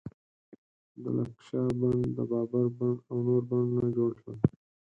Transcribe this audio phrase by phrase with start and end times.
[1.01, 4.37] د لکشا بڼ، د بابر بڼ او نور بڼونه جوړ شول.